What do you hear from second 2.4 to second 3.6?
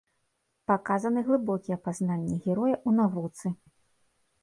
героя ў навуцы.